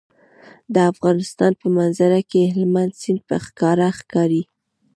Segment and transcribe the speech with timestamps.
[0.73, 4.43] د افغانستان په منظره کې هلمند سیند په ښکاره ښکاري.